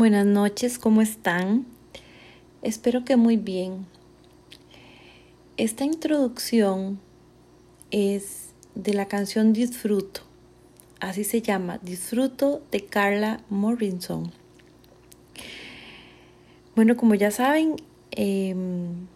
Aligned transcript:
Buenas 0.00 0.24
noches, 0.24 0.78
¿cómo 0.78 1.02
están? 1.02 1.66
Espero 2.62 3.04
que 3.04 3.18
muy 3.18 3.36
bien. 3.36 3.84
Esta 5.58 5.84
introducción 5.84 6.98
es 7.90 8.54
de 8.74 8.94
la 8.94 9.08
canción 9.08 9.52
Disfruto, 9.52 10.22
así 11.00 11.22
se 11.22 11.42
llama, 11.42 11.80
Disfruto 11.82 12.62
de 12.70 12.86
Carla 12.86 13.42
Morrison. 13.50 14.32
Bueno, 16.74 16.96
como 16.96 17.14
ya 17.14 17.30
saben, 17.30 17.76
em, 18.12 19.06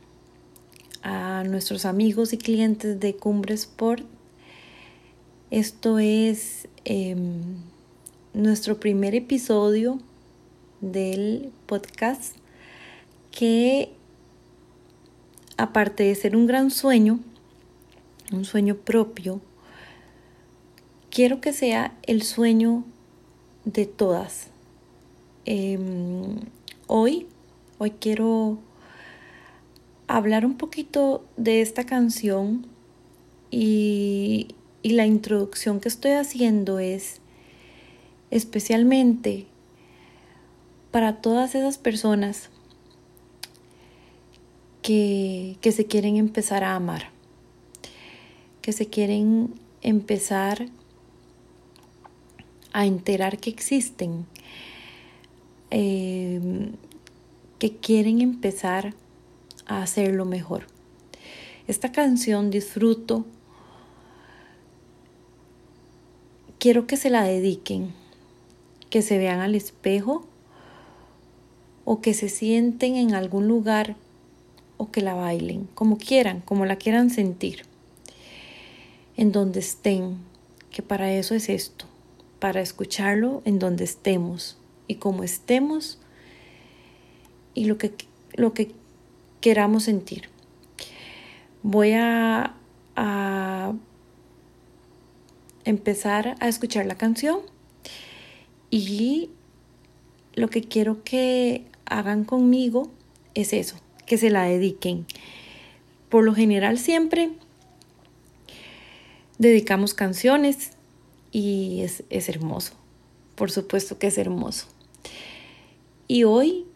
a 1.02 1.44
nuestros 1.44 1.86
amigos 1.86 2.34
y 2.34 2.36
clientes 2.36 3.00
de 3.00 3.16
Cumbre 3.16 3.54
Sport, 3.54 4.04
esto 5.50 5.98
es 5.98 6.68
em, 6.84 7.40
nuestro 8.34 8.78
primer 8.78 9.14
episodio 9.14 9.98
del 10.92 11.52
podcast 11.66 12.36
que 13.30 13.90
aparte 15.56 16.04
de 16.04 16.14
ser 16.14 16.36
un 16.36 16.46
gran 16.46 16.70
sueño, 16.70 17.20
un 18.32 18.44
sueño 18.44 18.76
propio, 18.76 19.40
quiero 21.10 21.40
que 21.40 21.52
sea 21.52 21.96
el 22.02 22.22
sueño 22.22 22.84
de 23.64 23.86
todas. 23.86 24.48
Em, 25.46 26.40
hoy, 26.86 27.26
hoy 27.78 27.90
quiero 27.92 28.58
hablar 30.06 30.44
un 30.44 30.56
poquito 30.56 31.24
de 31.36 31.60
esta 31.60 31.84
canción 31.84 32.66
y, 33.50 34.48
y 34.82 34.90
la 34.90 35.06
introducción 35.06 35.80
que 35.80 35.88
estoy 35.88 36.12
haciendo 36.12 36.78
es 36.78 37.20
especialmente 38.30 39.46
para 40.94 41.16
todas 41.16 41.56
esas 41.56 41.76
personas 41.76 42.50
que, 44.80 45.56
que 45.60 45.72
se 45.72 45.86
quieren 45.86 46.18
empezar 46.18 46.62
a 46.62 46.76
amar, 46.76 47.10
que 48.62 48.70
se 48.70 48.86
quieren 48.86 49.52
empezar 49.82 50.68
a 52.72 52.86
enterar 52.86 53.38
que 53.38 53.50
existen, 53.50 54.24
em, 55.70 56.74
que 57.58 57.76
quieren 57.76 58.20
empezar 58.20 58.94
a 59.66 59.82
hacerlo 59.82 60.24
mejor. 60.26 60.68
Esta 61.66 61.90
canción 61.90 62.52
disfruto, 62.52 63.26
quiero 66.60 66.86
que 66.86 66.96
se 66.96 67.10
la 67.10 67.24
dediquen, 67.24 67.92
que 68.90 69.02
se 69.02 69.18
vean 69.18 69.40
al 69.40 69.56
espejo 69.56 70.28
o 71.84 72.00
que 72.00 72.14
se 72.14 72.28
sienten 72.28 72.96
en 72.96 73.14
algún 73.14 73.48
lugar 73.48 73.96
o 74.76 74.90
que 74.90 75.00
la 75.00 75.14
bailen, 75.14 75.68
como 75.74 75.98
quieran, 75.98 76.40
como 76.40 76.66
la 76.66 76.76
quieran 76.76 77.10
sentir, 77.10 77.62
en 79.16 79.32
donde 79.32 79.60
estén, 79.60 80.18
que 80.70 80.82
para 80.82 81.12
eso 81.12 81.34
es 81.34 81.48
esto, 81.48 81.86
para 82.40 82.60
escucharlo 82.60 83.42
en 83.44 83.58
donde 83.58 83.84
estemos 83.84 84.56
y 84.88 84.96
como 84.96 85.22
estemos 85.22 85.98
y 87.54 87.66
lo 87.66 87.78
que, 87.78 87.94
lo 88.34 88.52
que 88.52 88.72
queramos 89.40 89.84
sentir. 89.84 90.28
Voy 91.62 91.92
a, 91.92 92.54
a 92.96 93.72
empezar 95.64 96.34
a 96.40 96.48
escuchar 96.48 96.86
la 96.86 96.96
canción 96.96 97.40
y 98.70 99.30
lo 100.34 100.48
que 100.48 100.62
quiero 100.62 101.04
que 101.04 101.64
hagan 101.86 102.24
conmigo 102.24 102.90
es 103.34 103.52
eso, 103.52 103.76
que 104.06 104.18
se 104.18 104.30
la 104.30 104.44
dediquen. 104.44 105.06
Por 106.08 106.24
lo 106.24 106.34
general 106.34 106.78
siempre 106.78 107.30
dedicamos 109.38 109.94
canciones 109.94 110.70
y 111.32 111.80
es, 111.82 112.04
es 112.10 112.28
hermoso, 112.28 112.74
por 113.34 113.50
supuesto 113.50 113.98
que 113.98 114.06
es 114.08 114.18
hermoso. 114.18 114.66
Y 116.06 116.24
hoy, 116.24 116.66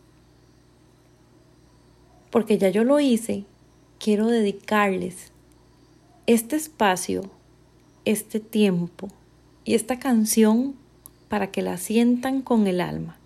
porque 2.30 2.58
ya 2.58 2.70
yo 2.70 2.84
lo 2.84 2.98
hice, 2.98 3.44
quiero 3.98 4.26
dedicarles 4.26 5.32
este 6.26 6.56
espacio, 6.56 7.30
este 8.04 8.40
tiempo 8.40 9.08
y 9.64 9.74
esta 9.74 9.98
canción 9.98 10.74
para 11.28 11.50
que 11.50 11.62
la 11.62 11.76
sientan 11.76 12.42
con 12.42 12.66
el 12.66 12.80
alma 12.80 13.18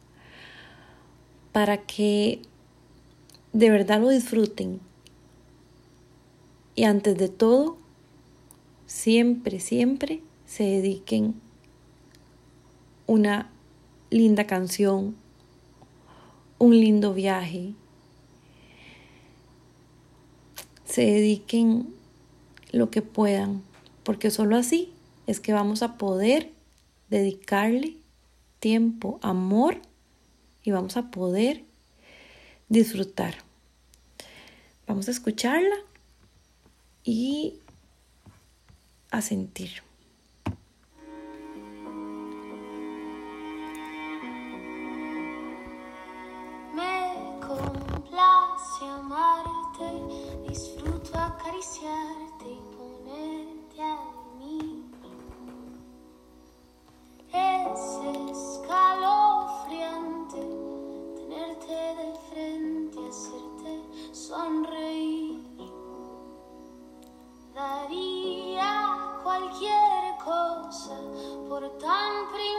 para 1.53 1.83
que 1.83 2.41
de 3.53 3.71
verdad 3.71 4.01
lo 4.01 4.09
disfruten. 4.09 4.81
Y 6.75 6.85
antes 6.85 7.17
de 7.19 7.29
todo, 7.29 7.77
siempre, 8.87 9.61
siempre 9.61 10.23
se 10.47 10.65
dediquen 10.65 11.35
una 13.07 13.51
linda 14.11 14.47
canción, 14.47 15.15
un 16.59 16.71
lindo 16.73 17.13
viaje. 17.13 17.75
Se 20.87 21.03
dediquen 21.03 21.95
lo 22.71 22.91
que 22.91 23.03
puedan, 23.03 23.63
porque 24.03 24.31
solo 24.31 24.57
así 24.57 24.93
es 25.27 25.41
que 25.41 25.53
vamos 25.53 25.83
a 25.83 25.99
poder 25.99 26.51
dedicarle 27.11 27.97
tiempo, 28.61 29.19
amor 29.23 29.79
y 30.65 30.71
vamos 30.71 30.97
a 30.97 31.11
poder 31.11 31.65
disfrutar. 32.69 33.35
Vamos 34.87 35.09
a 35.09 35.11
escucharla 35.11 35.77
y 37.05 37.59
a 39.11 39.21
sentir. 39.21 39.83
Me 46.75 47.15
complace 47.41 48.85
amarte, 48.85 50.49
disfruto 50.49 51.19
acariciarte 51.19 52.47
y 52.47 52.61
ponerte 52.77 53.83
a 53.83 53.99
mí. 54.39 54.85
Es 57.33 58.03
tenerte 61.67 62.03
de 62.03 62.15
frente, 62.31 62.99
hacerte 63.09 63.83
sonreír. 64.13 65.41
Daría 67.55 69.21
cualquier 69.23 70.17
cosa 70.25 70.99
por 71.49 71.69
tan 71.79 72.31
primorosa, 72.33 72.52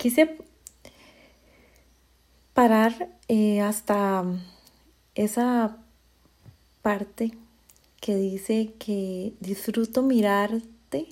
quise 0.00 0.38
parar 2.54 3.10
eh, 3.28 3.60
hasta 3.60 4.24
esa 5.14 5.76
parte 6.80 7.32
que 8.00 8.16
dice 8.16 8.72
que 8.78 9.34
disfruto 9.40 10.00
mirarte, 10.02 11.08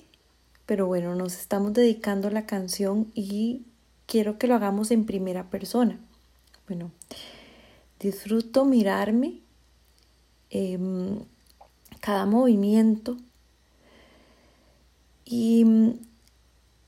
pero 0.65 0.87
bueno, 0.87 1.13
nos 1.13 1.35
estamos 1.35 1.73
dedicando 1.73 2.29
a 2.29 2.31
la 2.31 2.47
canción 2.47 3.11
y 3.13 3.61
quiero 4.07 4.39
que 4.39 4.47
lo 4.47 4.55
hagamos 4.55 4.89
en 4.89 5.05
primera 5.05 5.51
persona. 5.51 5.99
Bueno, 6.67 6.89
disfruto 7.99 8.65
mirarme, 8.65 9.39
em, 10.49 11.19
cada 11.99 12.25
movimiento 12.25 13.17
y 15.25 15.93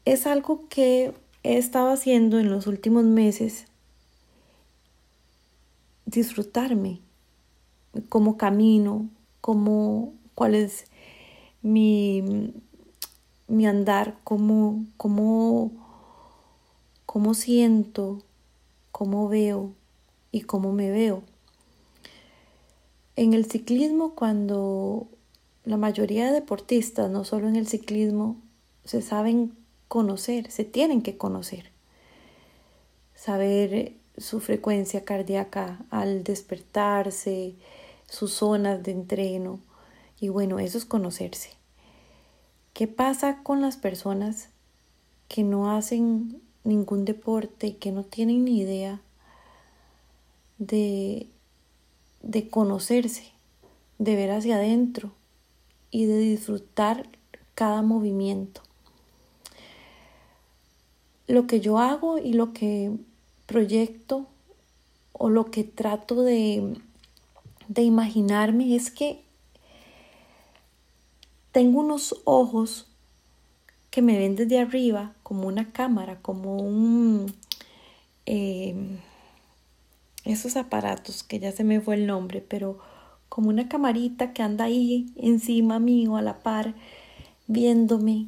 es 0.04 0.26
algo 0.26 0.68
que 0.68 1.14
he 1.44 1.58
estado 1.58 1.92
haciendo 1.92 2.40
en 2.40 2.50
los 2.50 2.68
últimos 2.68 3.04
meses, 3.04 3.66
disfrutarme, 6.06 7.00
cómo 8.10 8.38
camino, 8.38 9.10
cómo, 9.40 10.14
cuál 10.36 10.56
es 10.56 10.86
mi, 11.62 12.54
mi 13.48 13.66
andar, 13.66 14.18
cómo, 14.24 14.86
cómo, 14.98 15.72
cómo 17.06 17.34
siento, 17.34 18.22
cómo 18.92 19.28
veo 19.28 19.74
y 20.32 20.42
cómo 20.42 20.74
me 20.74 20.92
veo. 20.92 21.24
En 23.16 23.34
el 23.34 23.46
ciclismo, 23.46 24.16
cuando 24.16 25.08
la 25.64 25.78
mayoría 25.78 26.26
de 26.28 26.34
deportistas, 26.34 27.10
no 27.10 27.24
solo 27.24 27.48
en 27.48 27.56
el 27.56 27.68
ciclismo, 27.68 28.38
se 28.84 29.02
saben 29.02 29.54
conocer, 29.92 30.50
se 30.50 30.64
tienen 30.64 31.02
que 31.02 31.18
conocer. 31.18 31.70
Saber 33.14 33.92
su 34.18 34.40
frecuencia 34.40 35.04
cardíaca 35.04 35.80
al 35.90 36.24
despertarse, 36.24 37.56
sus 38.08 38.32
zonas 38.32 38.84
de 38.84 38.92
entreno. 38.92 39.60
Y 40.18 40.30
bueno, 40.30 40.60
eso 40.60 40.78
es 40.78 40.86
conocerse. 40.86 41.50
¿Qué 42.72 42.88
pasa 42.88 43.44
con 43.44 43.60
las 43.60 43.76
personas 43.76 44.48
que 45.28 45.44
no 45.44 45.76
hacen 45.76 46.42
ningún 46.64 47.04
deporte 47.04 47.68
y 47.68 47.74
que 47.74 47.92
no 47.92 48.06
tienen 48.06 48.46
ni 48.46 48.62
idea 48.62 49.02
de, 50.58 51.28
de 52.22 52.50
conocerse, 52.50 53.34
de 54.00 54.16
ver 54.16 54.32
hacia 54.32 54.56
adentro 54.56 55.12
y 55.90 56.06
de 56.06 56.18
disfrutar 56.18 57.10
cada 57.56 57.82
movimiento? 57.82 58.62
Lo 61.32 61.48
que 61.48 61.62
yo 61.62 61.80
hago 61.80 62.18
y 62.18 62.34
lo 62.34 62.54
que 62.54 62.92
proyecto 63.46 64.28
o 65.14 65.30
lo 65.30 65.52
que 65.52 65.64
trato 65.64 66.24
de, 66.24 66.78
de 67.68 67.82
imaginarme 67.84 68.76
es 68.76 68.92
que 68.92 69.24
tengo 71.52 71.80
unos 71.80 72.22
ojos 72.24 72.88
que 73.90 74.02
me 74.02 74.18
ven 74.18 74.36
desde 74.36 74.60
arriba 74.60 75.14
como 75.24 75.48
una 75.48 75.72
cámara, 75.72 76.20
como 76.22 76.58
un... 76.58 77.34
Em, 78.26 79.00
esos 80.24 80.56
aparatos 80.56 81.24
que 81.24 81.40
ya 81.40 81.52
se 81.52 81.64
me 81.64 81.82
fue 81.82 81.96
el 81.96 82.08
nombre, 82.08 82.42
pero 82.48 82.80
como 83.28 83.50
una 83.50 83.68
camarita 83.68 84.34
que 84.34 84.44
anda 84.44 84.66
ahí 84.66 85.12
encima 85.16 85.80
mío 85.80 86.16
a 86.16 86.22
la 86.22 86.40
par, 86.40 86.76
viéndome. 87.48 88.28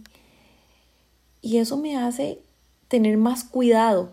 Y 1.42 1.58
eso 1.58 1.78
me 1.78 1.98
hace 1.98 2.43
tener 2.94 3.18
más 3.18 3.44
cuidado 3.44 4.12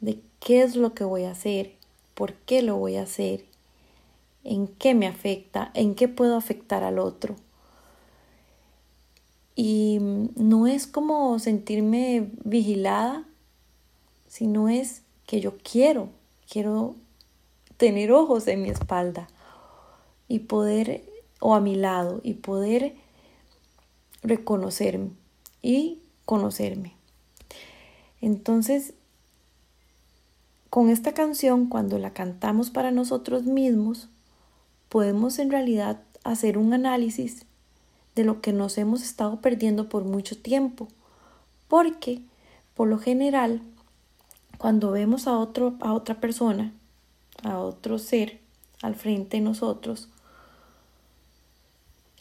de 0.00 0.20
qué 0.40 0.60
es 0.60 0.76
lo 0.76 0.92
que 0.92 1.04
voy 1.04 1.24
a 1.24 1.30
hacer, 1.30 1.76
por 2.12 2.34
qué 2.34 2.60
lo 2.60 2.76
voy 2.76 2.96
a 2.96 3.04
hacer, 3.04 3.46
en 4.44 4.66
qué 4.66 4.94
me 4.94 5.06
afecta, 5.06 5.70
en 5.72 5.94
qué 5.94 6.06
puedo 6.06 6.36
afectar 6.36 6.84
al 6.84 6.98
otro. 6.98 7.34
Y 9.56 10.00
no 10.36 10.66
es 10.66 10.86
como 10.86 11.38
sentirme 11.38 12.30
vigilada, 12.44 13.24
sino 14.28 14.68
es 14.68 15.00
que 15.26 15.40
yo 15.40 15.56
quiero, 15.56 16.10
quiero 16.46 16.96
tener 17.78 18.12
ojos 18.12 18.48
en 18.48 18.60
mi 18.60 18.68
espalda 18.68 19.28
y 20.28 20.40
poder, 20.40 21.04
o 21.40 21.54
a 21.54 21.60
mi 21.60 21.74
lado, 21.74 22.20
y 22.22 22.34
poder 22.34 22.96
reconocerme 24.22 25.08
y 25.62 26.00
conocerme. 26.26 26.99
Entonces, 28.20 28.94
con 30.68 30.88
esta 30.88 31.12
canción, 31.12 31.66
cuando 31.66 31.98
la 31.98 32.12
cantamos 32.12 32.70
para 32.70 32.90
nosotros 32.90 33.44
mismos, 33.44 34.08
podemos 34.88 35.38
en 35.38 35.50
realidad 35.50 36.02
hacer 36.24 36.58
un 36.58 36.72
análisis 36.72 37.44
de 38.14 38.24
lo 38.24 38.40
que 38.40 38.52
nos 38.52 38.76
hemos 38.78 39.02
estado 39.02 39.40
perdiendo 39.40 39.88
por 39.88 40.04
mucho 40.04 40.36
tiempo. 40.36 40.88
Porque, 41.68 42.20
por 42.74 42.88
lo 42.88 42.98
general, 42.98 43.62
cuando 44.58 44.90
vemos 44.90 45.26
a, 45.26 45.38
otro, 45.38 45.74
a 45.80 45.92
otra 45.92 46.20
persona, 46.20 46.72
a 47.42 47.58
otro 47.58 47.98
ser 47.98 48.40
al 48.82 48.94
frente 48.94 49.38
de 49.38 49.42
nosotros, 49.42 50.08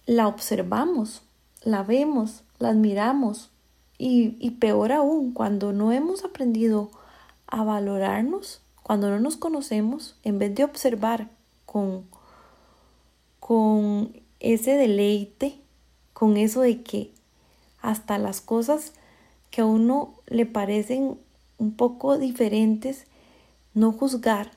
la 0.05 0.27
observamos, 0.27 1.21
la 1.61 1.83
vemos, 1.83 2.43
la 2.57 2.69
admiramos, 2.69 3.49
y, 4.01 4.51
peor 4.51 4.93
aún, 4.93 5.33
cuando 5.33 5.73
no 5.73 5.91
hemos 5.91 6.23
aprendido 6.23 6.89
a 7.47 7.65
valorarnos, 7.65 8.61
cuando 8.81 9.09
no 9.09 9.19
nos 9.19 9.35
conocemos, 9.35 10.15
en 10.23 10.39
vez 10.39 10.55
de 10.55 10.63
observar 10.63 11.29
con, 11.65 12.05
con 13.41 14.13
ese 14.39 14.71
deleite, 14.75 15.59
con 16.13 16.37
eso 16.37 16.61
de 16.61 16.81
que 16.81 17.11
hasta 17.81 18.17
las 18.17 18.39
cosas 18.39 18.93
que 19.51 19.61
a 19.61 19.65
uno 19.65 20.13
le 20.27 20.45
parecen 20.45 21.17
un 21.57 21.73
poco 21.73 22.17
diferentes, 22.17 23.05
no 23.73 23.91
juzgar, 23.91 24.51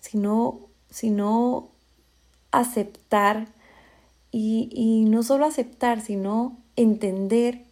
sino, 0.00 0.58
sino 0.90 1.68
aceptar 2.50 3.46
y, 4.32 4.68
y 4.72 5.04
no 5.04 5.22
solo 5.22 5.46
aceptar, 5.46 6.00
sino 6.00 6.56
entender 6.74 7.69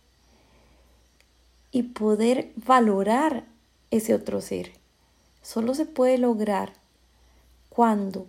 y 1.70 1.82
poder 1.84 2.52
valorar 2.56 3.44
ese 3.90 4.14
otro 4.14 4.40
ser. 4.40 4.72
Solo 5.42 5.74
se 5.74 5.86
puede 5.86 6.18
lograr 6.18 6.74
cuando 7.68 8.26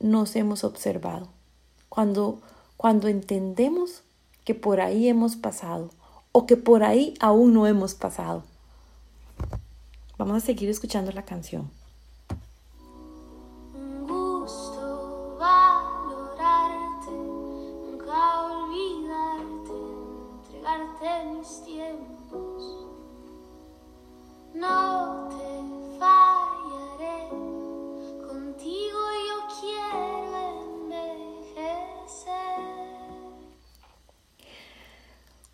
nos 0.00 0.34
hemos 0.36 0.64
observado, 0.64 1.28
cuando, 1.88 2.40
cuando 2.76 3.08
entendemos 3.08 4.02
que 4.44 4.54
por 4.54 4.80
ahí 4.80 5.08
hemos 5.08 5.36
pasado 5.36 5.90
o 6.32 6.46
que 6.46 6.56
por 6.56 6.82
ahí 6.82 7.14
aún 7.20 7.54
no 7.54 7.66
hemos 7.66 7.94
pasado. 7.94 8.44
Vamos 10.16 10.42
a 10.42 10.46
seguir 10.46 10.68
escuchando 10.68 11.12
la 11.12 11.24
canción. 11.24 11.70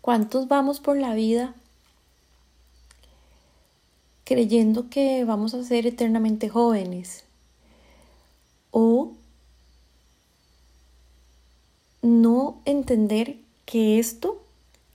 ¿Cuántos 0.07 0.47
vamos 0.47 0.79
por 0.79 0.97
la 0.97 1.13
vida 1.13 1.53
creyendo 4.23 4.89
que 4.89 5.25
vamos 5.25 5.53
a 5.53 5.63
ser 5.63 5.85
eternamente 5.85 6.47
jóvenes? 6.47 7.25
O 8.71 9.11
no 12.01 12.61
entender 12.63 13.37
que 13.65 13.99
esto 13.99 14.46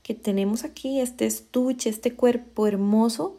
que 0.02 0.14
tenemos 0.14 0.64
aquí, 0.64 1.00
este 1.00 1.26
estuche, 1.26 1.90
este 1.90 2.14
cuerpo 2.14 2.66
hermoso, 2.66 3.38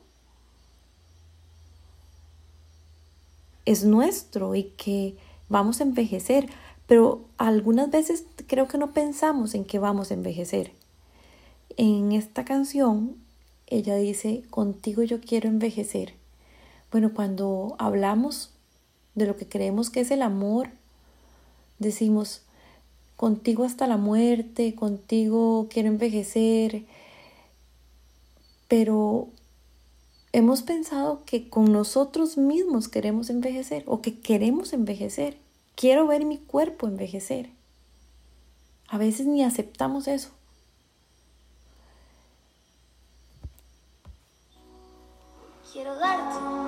es 3.65 3.83
nuestro 3.83 4.55
y 4.55 4.63
que 4.63 5.15
vamos 5.49 5.79
a 5.79 5.83
envejecer. 5.83 6.49
Pero 6.87 7.25
algunas 7.37 7.89
veces 7.89 8.25
creo 8.47 8.67
que 8.67 8.77
no 8.77 8.91
pensamos 8.91 9.55
en 9.55 9.65
que 9.65 9.79
vamos 9.79 10.11
a 10.11 10.13
envejecer. 10.13 10.71
En 11.77 12.11
esta 12.11 12.45
canción, 12.45 13.15
ella 13.67 13.95
dice, 13.95 14.43
contigo 14.49 15.01
yo 15.03 15.21
quiero 15.21 15.47
envejecer. 15.47 16.13
Bueno, 16.91 17.13
cuando 17.13 17.75
hablamos 17.79 18.51
de 19.15 19.25
lo 19.25 19.35
que 19.37 19.47
creemos 19.47 19.89
que 19.89 20.01
es 20.01 20.11
el 20.11 20.21
amor, 20.21 20.69
decimos, 21.79 22.43
contigo 23.15 23.63
hasta 23.63 23.87
la 23.87 23.97
muerte, 23.97 24.75
contigo 24.75 25.67
quiero 25.69 25.89
envejecer, 25.89 26.85
pero 28.67 29.27
hemos 30.31 30.63
pensado 30.63 31.23
que 31.25 31.49
con 31.49 31.71
nosotros 31.71 32.37
mismos 32.37 32.87
queremos 32.87 33.29
envejecer 33.29 33.83
o 33.85 34.01
que 34.01 34.19
queremos 34.19 34.73
envejecer. 34.73 35.37
Quiero 35.75 36.07
ver 36.07 36.25
mi 36.25 36.37
cuerpo 36.37 36.87
envejecer. 36.87 37.49
A 38.87 38.97
veces 38.97 39.25
ni 39.25 39.43
aceptamos 39.43 40.07
eso. 40.07 40.29
Quiero 45.71 45.95
darte 45.97 46.62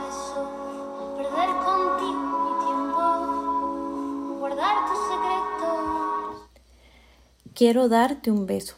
Quiero 7.55 7.87
darte 7.87 8.31
un 8.31 8.47
beso, 8.47 8.75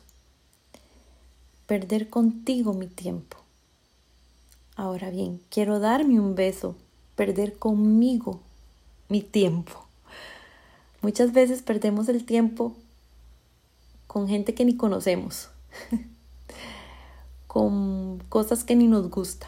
perder 1.66 2.12
contigo 2.12 2.74
mi 2.74 2.86
tiempo. 2.86 3.38
Ahora 4.76 5.10
bien, 5.10 5.42
quiero 5.50 5.80
darme 5.80 6.20
un 6.20 6.36
beso, 6.36 6.76
perder 7.16 7.58
conmigo 7.58 8.40
mi 9.10 9.24
tiempo. 9.24 9.84
Muchas 11.02 11.34
veces 11.34 11.64
perdemos 11.64 12.08
el 12.08 12.24
tiempo 12.24 12.76
con 14.06 14.28
gente 14.28 14.54
que 14.54 14.64
ni 14.64 14.78
conocemos, 14.78 15.50
con 17.48 18.20
cosas 18.30 18.64
que 18.64 18.76
ni 18.76 18.86
nos 18.86 19.10
gusta. 19.10 19.48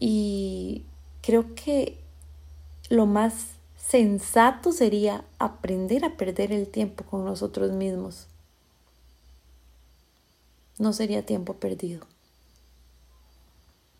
Y 0.00 0.82
creo 1.22 1.54
que 1.54 2.00
lo 2.88 3.06
más 3.06 3.59
sensato 3.90 4.70
sería 4.70 5.24
aprender 5.40 6.04
a 6.04 6.16
perder 6.16 6.52
el 6.52 6.68
tiempo 6.68 7.02
con 7.02 7.24
nosotros 7.24 7.72
mismos. 7.72 8.28
No 10.78 10.92
sería 10.92 11.26
tiempo 11.26 11.54
perdido. 11.54 12.06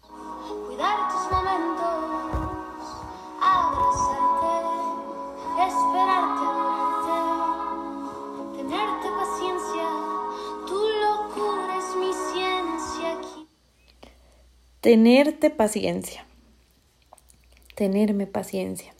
Cuidar 0.00 1.08
tus 1.10 1.32
momentos, 1.32 1.88
abrazarte, 3.42 4.52
esperarte, 5.66 6.42
amarte, 6.46 7.18
tenerte 8.58 9.08
paciencia. 9.10 9.86
Tu 10.68 10.78
locura 11.02 11.78
es 11.78 11.96
mi 11.96 12.12
ciencia 12.32 13.18
aquí. 13.18 13.48
Tenerte 14.80 15.50
paciencia. 15.50 16.24
Tenerme 17.74 18.28
paciencia. 18.28 18.94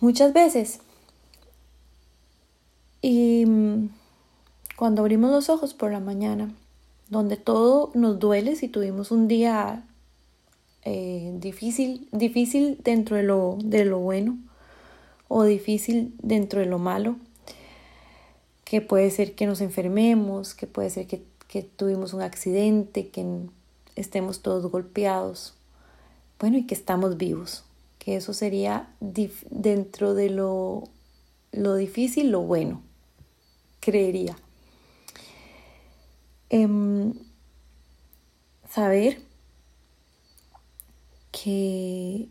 Muchas 0.00 0.32
veces. 0.32 0.80
Y 3.02 3.44
mm, 3.46 3.90
cuando 4.76 5.02
abrimos 5.02 5.30
los 5.30 5.48
ojos 5.48 5.74
por 5.74 5.92
la 5.92 6.00
mañana, 6.00 6.54
donde 7.08 7.36
todo 7.36 7.90
nos 7.94 8.18
duele 8.18 8.56
si 8.56 8.68
tuvimos 8.68 9.10
un 9.10 9.28
día 9.28 9.84
eh, 10.84 11.32
difícil, 11.38 12.08
difícil 12.12 12.78
dentro 12.82 13.16
de 13.16 13.22
lo, 13.24 13.58
de 13.62 13.84
lo 13.84 13.98
bueno 13.98 14.38
o 15.28 15.44
difícil 15.44 16.14
dentro 16.22 16.60
de 16.60 16.66
lo 16.66 16.78
malo, 16.78 17.16
que 18.64 18.80
puede 18.80 19.10
ser 19.10 19.34
que 19.34 19.46
nos 19.46 19.60
enfermemos, 19.60 20.54
que 20.54 20.66
puede 20.66 20.90
ser 20.90 21.06
que, 21.06 21.22
que 21.48 21.62
tuvimos 21.62 22.14
un 22.14 22.22
accidente, 22.22 23.08
que 23.08 23.26
estemos 23.96 24.40
todos 24.40 24.70
golpeados, 24.70 25.54
bueno, 26.38 26.56
y 26.56 26.66
que 26.66 26.74
estamos 26.74 27.16
vivos, 27.16 27.64
que 28.00 28.16
eso 28.16 28.32
sería 28.32 28.88
dentro 28.98 30.14
de 30.14 30.30
lo, 30.30 30.84
lo 31.52 31.74
difícil, 31.74 32.30
lo 32.30 32.40
bueno, 32.40 32.82
creería. 33.78 34.36
Em, 36.48 37.12
saber 38.68 39.22
que, 41.30 42.28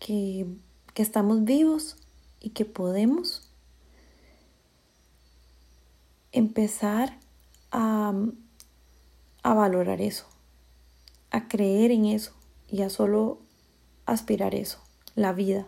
que, 0.00 0.46
que 0.92 1.02
estamos 1.02 1.44
vivos 1.44 1.96
y 2.40 2.50
que 2.50 2.64
podemos 2.64 3.48
empezar 6.32 7.16
a, 7.70 8.12
a 9.44 9.54
valorar 9.54 10.00
eso, 10.00 10.26
a 11.30 11.46
creer 11.46 11.92
en 11.92 12.06
eso 12.06 12.32
y 12.68 12.82
a 12.82 12.90
solo 12.90 13.38
aspirar 14.12 14.54
eso, 14.54 14.78
la 15.14 15.32
vida. 15.32 15.66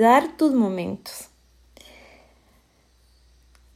Cuidar 0.00 0.34
tus 0.38 0.54
momentos. 0.54 1.28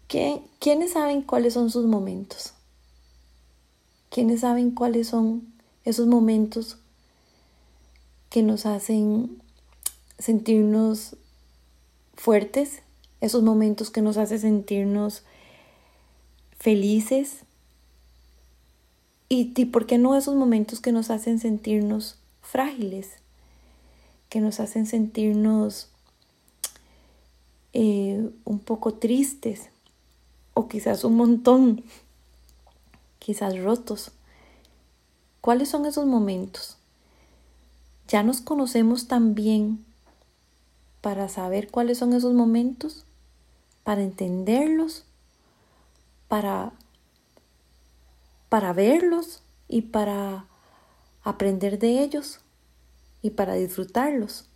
¿Qué- 0.09 0.41
¿Quiénes 0.59 0.93
saben 0.93 1.21
cuáles 1.21 1.53
son 1.53 1.69
sus 1.69 1.85
momentos? 1.85 2.55
¿Quiénes 4.09 4.41
saben 4.41 4.71
cuáles 4.71 5.09
son 5.09 5.47
esos 5.85 6.07
momentos 6.07 6.79
que 8.31 8.43
nos 8.43 8.65
hacen 8.65 9.43
sentirnos 10.19 11.17
fuertes? 12.15 12.81
Esos 13.21 13.43
momentos 13.43 13.91
que 13.91 14.01
nos 14.01 14.17
hacen 14.17 14.41
sentirnos 14.41 15.25
felices. 16.59 17.41
¿Y, 19.29 19.53
y 19.55 19.65
por 19.67 19.85
qué 19.85 19.99
no 19.99 20.17
esos 20.17 20.37
momentos 20.37 20.81
que 20.81 20.91
nos 20.91 21.11
hacen 21.11 21.39
sentirnos 21.39 22.17
frágiles? 22.41 23.11
Que 24.31 24.41
nos 24.41 24.59
hacen 24.59 24.87
sentirnos 24.87 25.91
eh, 27.75 28.31
un 28.45 28.61
poco 28.61 28.95
tristes 28.95 29.69
o 30.55 30.69
quizás 30.69 31.03
un 31.03 31.17
montón, 31.17 31.85
quizás 33.19 33.59
rotos. 33.59 34.13
¿Cuáles 35.41 35.69
son 35.69 35.85
esos 35.85 36.07
momentos? 36.07 36.79
Ya 38.07 38.23
nos 38.23 38.41
conocemos 38.41 39.09
tan 39.09 39.35
bien 39.35 39.85
para 41.01 41.29
saber 41.29 41.71
cuáles 41.71 41.99
son 41.99 42.13
esos 42.13 42.33
momentos, 42.33 43.05
para 43.83 44.03
entenderlos, 44.03 45.05
para, 46.29 46.73
para 48.49 48.73
verlos 48.73 49.43
y 49.69 49.83
para 49.83 50.47
aprender 51.25 51.79
de 51.81 52.05
ellos 52.05 52.41
y 53.21 53.31
para 53.31 53.55
disfrutarlos. 53.55 54.47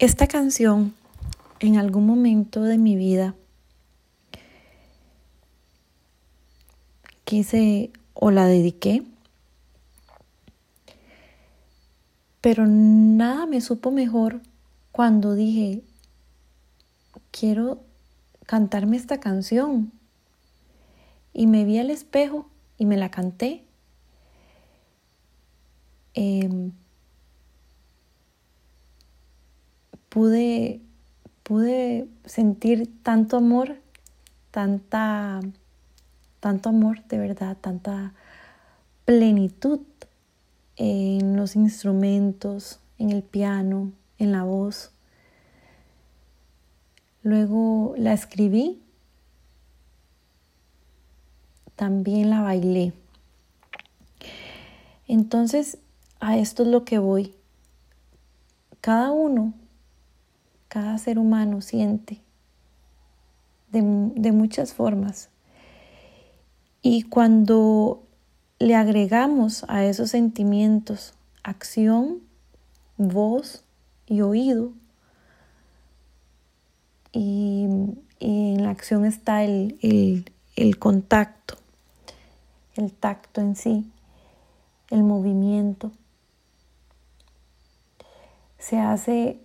Esta 0.00 0.26
canción, 0.26 0.94
en 1.58 1.76
algún 1.76 2.06
momento 2.06 2.62
de 2.62 2.78
mi 2.78 2.96
vida, 2.96 3.34
quise 7.24 7.90
o 8.14 8.30
la 8.30 8.46
dediqué, 8.46 9.02
pero 12.40 12.64
nada 12.66 13.44
me 13.44 13.60
supo 13.60 13.90
mejor 13.90 14.40
cuando 14.90 15.34
dije, 15.34 15.82
quiero 17.30 17.82
cantarme 18.46 18.96
esta 18.96 19.20
canción. 19.20 19.92
Y 21.34 21.46
me 21.46 21.66
vi 21.66 21.78
al 21.78 21.90
espejo 21.90 22.48
y 22.78 22.86
me 22.86 22.96
la 22.96 23.10
canté. 23.10 23.66
Em, 26.14 26.72
pude, 30.20 30.82
pude 31.44 32.06
sentir 32.26 32.90
tanto 33.02 33.38
amor, 33.38 33.78
tanta, 34.50 35.40
tanto 36.40 36.68
amor 36.68 37.02
de 37.04 37.16
verdad, 37.16 37.56
tanta 37.58 38.12
plenitud 39.06 39.80
en 40.76 41.36
los 41.36 41.56
instrumentos, 41.56 42.80
en 42.98 43.12
el 43.12 43.22
piano, 43.22 43.92
en 44.18 44.32
la 44.32 44.42
voz. 44.42 44.90
Luego 47.22 47.94
la 47.96 48.12
escribí, 48.12 48.78
también 51.76 52.28
la 52.28 52.42
bailé. 52.42 52.92
Entonces, 55.08 55.78
a 56.20 56.36
esto 56.36 56.64
es 56.64 56.68
lo 56.68 56.84
que 56.84 56.98
voy. 56.98 57.34
Cada 58.82 59.12
uno, 59.12 59.54
cada 60.70 60.96
ser 60.98 61.18
humano 61.18 61.60
siente 61.60 62.22
de, 63.72 63.82
de 64.14 64.32
muchas 64.32 64.72
formas. 64.72 65.28
Y 66.80 67.02
cuando 67.02 68.02
le 68.60 68.76
agregamos 68.76 69.66
a 69.68 69.84
esos 69.84 70.10
sentimientos 70.10 71.12
acción, 71.42 72.20
voz 72.96 73.64
y 74.06 74.20
oído, 74.20 74.72
y, 77.12 77.66
en 78.20 78.62
la 78.62 78.70
acción 78.70 79.04
está 79.04 79.42
el, 79.42 80.30
el 80.54 80.78
contacto, 80.78 81.56
el 82.76 82.92
tacto 82.92 83.40
en 83.40 83.56
sí, 83.56 83.90
el 84.90 85.02
movimiento. 85.02 85.90
Se 88.58 88.78
hace 88.78 89.40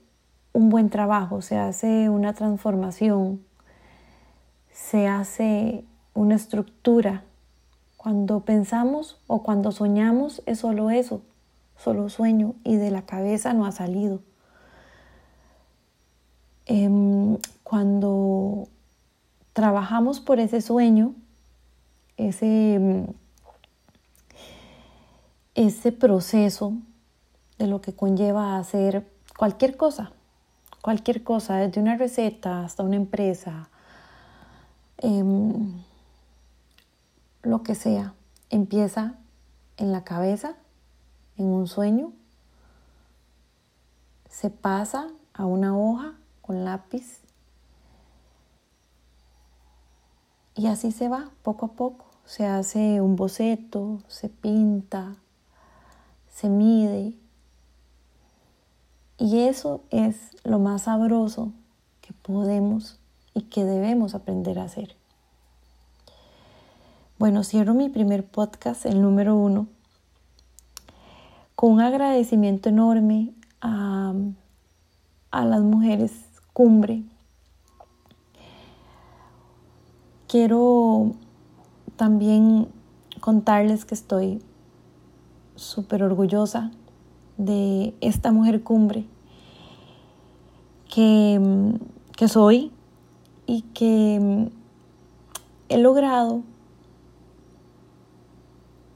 un 0.55 0.69
buen 0.69 0.89
trabajo, 0.89 1.41
se 1.41 1.57
hace 1.57 2.09
una 2.09 2.33
transformación, 2.33 3.43
se 4.71 5.05
hace 5.05 5.83
una 6.13 6.35
estructura. 6.35 7.25
Cuando 7.97 8.39
pensamos 8.39 9.19
o 9.27 9.43
cuando 9.43 9.74
soñamos 9.74 10.41
es 10.45 10.59
solo 10.59 10.91
eso, 10.91 11.21
solo 11.75 12.07
sueño 12.07 12.55
y 12.63 12.77
de 12.77 12.89
la 12.89 13.01
cabeza 13.01 13.53
no 13.53 13.65
ha 13.65 13.74
salido. 13.74 14.21
Em, 16.67 17.38
cuando 17.63 18.69
trabajamos 19.51 20.21
por 20.21 20.39
ese 20.39 20.62
sueño, 20.62 21.15
ese, 22.15 23.07
ese 25.53 25.91
proceso 25.91 26.71
de 27.57 27.67
lo 27.67 27.81
que 27.81 27.93
conlleva 27.93 28.57
hacer 28.57 29.05
cualquier 29.38 29.75
cosa, 29.75 30.13
cualquier 30.86 31.24
cosa, 31.24 31.56
desde 31.56 31.82
una 31.82 31.98
receta 31.98 32.63
hasta 32.63 32.84
una 32.84 32.96
empresa, 32.96 33.70
em, 35.00 35.82
lo 37.42 37.63
que 37.63 37.74
sea, 37.74 38.13
empieza 38.51 39.15
en 39.78 39.91
la 39.91 40.04
cabeza, 40.04 40.54
en 41.38 41.48
un 41.48 41.65
sueño, 41.65 42.13
se 44.30 44.52
pasa 44.52 45.08
a 45.34 45.48
una 45.48 45.76
hoja 45.76 46.13
con 46.43 46.65
lápiz 46.65 47.24
y 50.54 50.67
así 50.67 50.91
se 50.91 51.10
va 51.10 51.32
poco 51.41 51.65
a 51.65 51.71
poco. 51.71 52.06
Se 52.26 52.45
hace 52.45 53.02
un 53.02 53.15
boceto, 53.15 54.04
se 54.08 54.30
pinta, 54.30 55.15
se 56.30 56.48
mide. 56.48 57.15
Y 59.17 59.39
eso 59.39 59.82
es 59.91 60.36
lo 60.43 60.60
más 60.60 60.84
sabroso 60.84 61.54
que 62.01 62.13
podemos 62.13 62.99
y 63.34 63.43
que 63.43 63.63
debemos 63.63 64.13
aprender 64.13 64.60
a 64.60 64.63
hacer. 64.63 64.95
Bueno, 67.17 67.43
cierro 67.43 67.73
mi 67.73 67.88
primer 67.88 68.25
podcast, 68.25 68.86
el 68.86 69.01
número 69.01 69.36
uno, 69.36 69.67
con 71.56 71.71
un 71.71 71.82
agradecimiento 71.82 72.67
enorme 72.67 73.34
a, 73.62 74.13
a 75.32 75.45
las 75.45 75.62
mujeres 75.62 76.12
cumbre. 76.51 77.04
Quiero 80.28 81.13
también 81.95 82.67
contarles 83.21 83.86
que 83.86 83.95
estoy 83.95 84.43
súper 85.56 86.04
orgullosa 86.04 86.71
de 87.38 87.93
esta 88.02 88.32
mujer 88.32 88.63
cumbre 88.63 89.06
que, 90.93 91.74
que 92.15 92.28
soy 92.28 92.71
y 93.45 93.62
que 93.74 94.50
he 95.69 95.78
logrado 95.78 96.43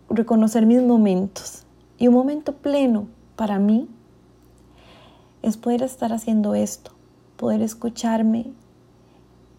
reconocer 0.10 0.66
mis 0.66 0.82
momentos. 0.82 1.66
Y 1.98 2.08
un 2.08 2.14
momento 2.14 2.54
pleno 2.54 3.08
para 3.36 3.60
mí 3.60 3.88
es 5.42 5.58
poder 5.58 5.84
estar 5.84 6.14
haciendo 6.14 6.56
esto, 6.56 6.92
poder 7.38 7.62
escucharme 7.62 8.52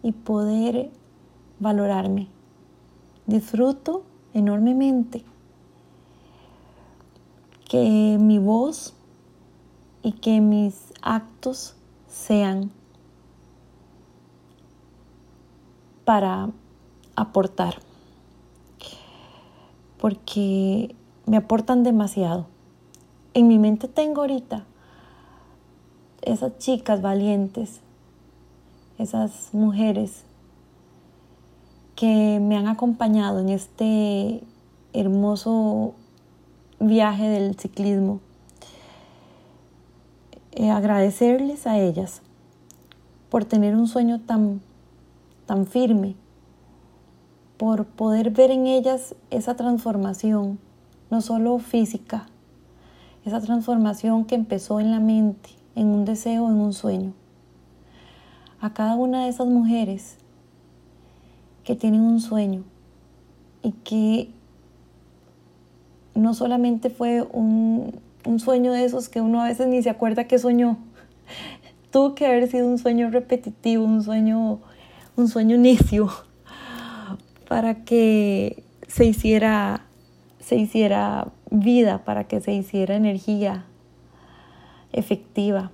y 0.03 0.11
poder 0.11 0.91
valorarme. 1.59 2.27
Disfruto 3.27 4.03
enormemente 4.33 5.23
que 7.71 8.17
mi 8.19 8.37
voz 8.37 8.93
y 10.03 10.11
que 10.11 10.41
mis 10.41 10.91
actos 11.01 11.73
sean 12.05 12.69
para 16.03 16.49
aportar, 17.15 17.75
porque 20.01 20.93
me 21.25 21.37
aportan 21.37 21.83
demasiado. 21.83 22.45
En 23.33 23.47
mi 23.47 23.57
mente 23.57 23.87
tengo 23.87 24.19
ahorita 24.19 24.65
esas 26.23 26.57
chicas 26.57 27.01
valientes, 27.01 27.79
esas 28.97 29.53
mujeres 29.53 30.25
que 31.95 32.41
me 32.41 32.57
han 32.57 32.67
acompañado 32.67 33.39
en 33.39 33.47
este 33.47 34.43
hermoso 34.91 35.95
viaje 36.87 37.27
del 37.27 37.55
ciclismo. 37.55 38.19
Eh, 40.53 40.69
agradecerles 40.69 41.67
a 41.67 41.77
ellas 41.77 42.21
por 43.29 43.45
tener 43.45 43.75
un 43.75 43.87
sueño 43.87 44.19
tan, 44.19 44.61
tan 45.45 45.65
firme, 45.65 46.15
por 47.57 47.85
poder 47.85 48.31
ver 48.31 48.51
en 48.51 48.67
ellas 48.67 49.15
esa 49.29 49.55
transformación, 49.55 50.59
no 51.09 51.21
solo 51.21 51.57
física, 51.59 52.27
esa 53.23 53.39
transformación 53.39 54.25
que 54.25 54.35
empezó 54.35 54.79
en 54.79 54.91
la 54.91 54.99
mente, 54.99 55.51
en 55.75 55.87
un 55.87 56.03
deseo, 56.03 56.49
en 56.49 56.55
un 56.55 56.73
sueño. 56.73 57.13
A 58.59 58.73
cada 58.73 58.95
una 58.95 59.23
de 59.23 59.29
esas 59.29 59.47
mujeres 59.47 60.17
que 61.63 61.75
tienen 61.75 62.01
un 62.01 62.19
sueño 62.19 62.63
y 63.63 63.71
que 63.71 64.33
no 66.15 66.33
solamente 66.33 66.89
fue 66.89 67.21
un, 67.21 68.01
sueño 68.37 68.71
de 68.71 68.85
esos 68.85 69.09
que 69.09 69.21
uno 69.21 69.41
a 69.41 69.47
veces 69.47 69.67
ni 69.67 69.81
se 69.81 69.89
acuerda 69.89 70.25
que 70.25 70.39
soñó, 70.39 70.77
tuvo 71.91 72.15
que 72.15 72.25
haber 72.25 72.49
sido 72.49 72.67
un 72.67 72.77
sueño 72.77 73.09
repetitivo, 73.09 73.83
un 73.83 74.03
sueño, 74.03 74.59
un 75.15 75.27
sueño 75.27 75.57
necio, 75.57 76.09
para 77.47 77.83
que 77.83 78.63
se 78.87 79.05
hiciera, 79.05 79.85
se 80.39 80.55
hiciera 80.55 81.29
vida, 81.49 82.03
para 82.03 82.25
que 82.25 82.41
se 82.41 82.53
hiciera 82.53 82.95
energía 82.95 83.65
efectiva. 84.93 85.71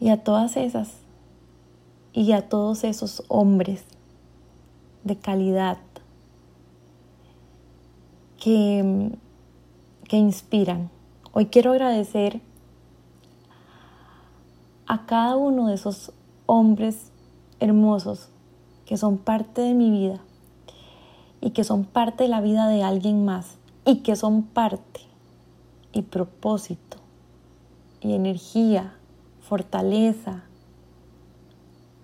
Y 0.00 0.10
a 0.10 0.22
todas 0.22 0.56
esas, 0.56 0.92
y 2.12 2.32
a 2.32 2.48
todos 2.48 2.84
esos 2.84 3.24
hombres 3.28 3.84
de 5.04 5.16
calidad 5.16 5.78
que, 8.38 9.10
que 10.08 10.16
inspiran. 10.16 10.90
Hoy 11.32 11.46
quiero 11.46 11.72
agradecer 11.72 12.40
a 14.86 15.06
cada 15.06 15.36
uno 15.36 15.68
de 15.68 15.74
esos 15.74 16.12
hombres 16.46 17.12
hermosos 17.60 18.28
que 18.86 18.96
son 18.96 19.18
parte 19.18 19.60
de 19.60 19.74
mi 19.74 19.90
vida 19.90 20.20
y 21.40 21.50
que 21.50 21.64
son 21.64 21.84
parte 21.84 22.24
de 22.24 22.30
la 22.30 22.40
vida 22.40 22.68
de 22.68 22.82
alguien 22.82 23.24
más 23.24 23.58
y 23.84 23.96
que 23.96 24.16
son 24.16 24.42
parte 24.42 25.00
y 25.92 26.02
propósito 26.02 26.96
y 28.00 28.14
energía, 28.14 28.94
fortaleza, 29.40 30.44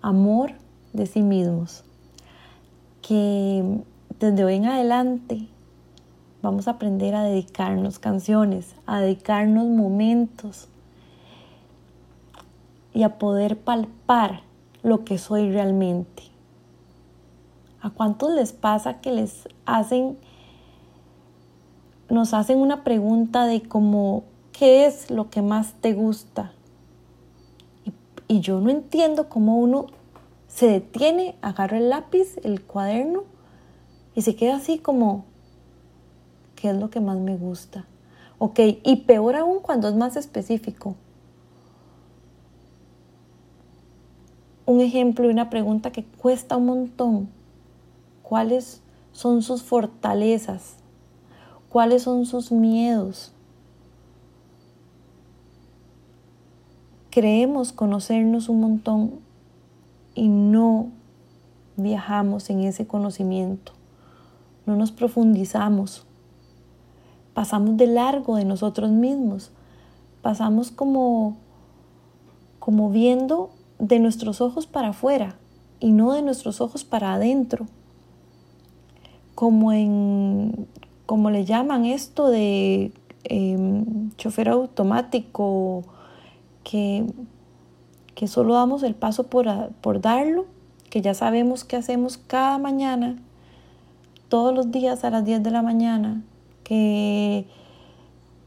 amor 0.02 0.52
de 0.92 1.06
sí 1.06 1.22
mismos, 1.22 1.84
que, 3.02 3.82
desde 4.18 4.44
hoy 4.44 4.54
en 4.56 4.66
adelante 4.66 5.48
vamos 6.44 6.68
a 6.68 6.72
aprender 6.72 7.14
a 7.14 7.24
dedicarnos 7.24 7.98
canciones, 7.98 8.76
a 8.86 9.00
dedicarnos 9.00 9.66
momentos 9.66 10.68
y 12.92 13.02
a 13.02 13.18
poder 13.18 13.58
palpar 13.58 14.42
lo 14.82 15.04
que 15.04 15.18
soy 15.18 15.50
realmente. 15.50 16.22
¿A 17.80 17.90
cuántos 17.90 18.30
les 18.32 18.52
pasa 18.52 19.00
que 19.00 19.10
les 19.10 19.48
hacen, 19.64 20.18
nos 22.10 22.34
hacen 22.34 22.58
una 22.58 22.84
pregunta 22.84 23.46
de 23.46 23.62
cómo, 23.62 24.24
¿qué 24.52 24.86
es 24.86 25.10
lo 25.10 25.30
que 25.30 25.40
más 25.40 25.72
te 25.80 25.94
gusta? 25.94 26.52
Y, 27.84 27.92
y 28.36 28.40
yo 28.40 28.60
no 28.60 28.68
entiendo 28.68 29.30
cómo 29.30 29.58
uno 29.58 29.86
se 30.46 30.66
detiene, 30.66 31.36
agarra 31.40 31.78
el 31.78 31.88
lápiz, 31.88 32.36
el 32.44 32.62
cuaderno 32.62 33.24
y 34.14 34.22
se 34.22 34.36
queda 34.36 34.56
así 34.56 34.78
como, 34.78 35.24
qué 36.64 36.70
es 36.70 36.76
lo 36.78 36.88
que 36.88 37.00
más 37.00 37.18
me 37.18 37.36
gusta. 37.36 37.84
Ok, 38.38 38.58
y 38.82 38.96
peor 39.04 39.36
aún 39.36 39.60
cuando 39.60 39.86
es 39.86 39.94
más 39.94 40.16
específico. 40.16 40.96
Un 44.64 44.80
ejemplo 44.80 45.26
y 45.26 45.30
una 45.30 45.50
pregunta 45.50 45.92
que 45.92 46.04
cuesta 46.04 46.56
un 46.56 46.64
montón. 46.64 47.28
¿Cuáles 48.22 48.80
son 49.12 49.42
sus 49.42 49.62
fortalezas? 49.62 50.76
¿Cuáles 51.68 52.04
son 52.04 52.24
sus 52.24 52.50
miedos? 52.50 53.34
Creemos 57.10 57.74
conocernos 57.74 58.48
un 58.48 58.60
montón 58.60 59.20
y 60.14 60.28
no 60.28 60.88
viajamos 61.76 62.48
en 62.48 62.60
ese 62.60 62.86
conocimiento, 62.86 63.72
no 64.64 64.76
nos 64.76 64.92
profundizamos 64.92 66.06
pasamos 67.34 67.76
de 67.76 67.88
largo 67.88 68.36
de 68.36 68.44
nosotros 68.44 68.90
mismos, 68.90 69.50
pasamos 70.22 70.70
como, 70.70 71.36
como 72.60 72.90
viendo 72.90 73.50
de 73.78 73.98
nuestros 73.98 74.40
ojos 74.40 74.66
para 74.66 74.88
afuera 74.88 75.36
y 75.80 75.92
no 75.92 76.12
de 76.12 76.22
nuestros 76.22 76.60
ojos 76.60 76.84
para 76.84 77.14
adentro, 77.14 77.66
como 79.34 79.72
en, 79.72 80.66
como 81.06 81.30
le 81.30 81.44
llaman 81.44 81.84
esto 81.84 82.28
de 82.28 82.92
em, 83.24 84.10
chofer 84.16 84.48
automático, 84.48 85.82
que, 86.62 87.04
que 88.14 88.28
solo 88.28 88.54
damos 88.54 88.82
el 88.82 88.94
paso 88.94 89.24
por, 89.24 89.46
por 89.80 90.00
darlo, 90.00 90.46
que 90.88 91.02
ya 91.02 91.14
sabemos 91.14 91.64
qué 91.64 91.76
hacemos 91.76 92.16
cada 92.16 92.58
mañana, 92.58 93.18
todos 94.28 94.54
los 94.54 94.70
días 94.70 95.04
a 95.04 95.10
las 95.10 95.24
10 95.24 95.42
de 95.42 95.50
la 95.50 95.62
mañana, 95.62 96.22
que, 96.64 97.46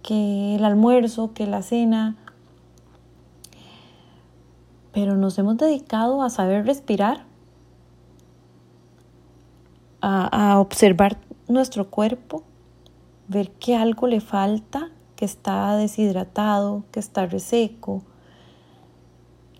que 0.03 0.55
el 0.55 0.65
almuerzo, 0.65 1.33
que 1.33 1.47
la 1.47 1.61
cena. 1.61 2.17
Pero 4.91 5.15
nos 5.15 5.37
hemos 5.37 5.57
dedicado 5.57 6.23
a 6.23 6.29
saber 6.29 6.65
respirar, 6.65 7.23
a, 10.01 10.51
a 10.51 10.59
observar 10.59 11.17
nuestro 11.47 11.89
cuerpo, 11.89 12.43
ver 13.27 13.51
que 13.51 13.75
algo 13.75 14.07
le 14.07 14.19
falta, 14.19 14.89
que 15.15 15.25
está 15.25 15.75
deshidratado, 15.77 16.83
que 16.91 16.99
está 16.99 17.25
reseco, 17.25 18.03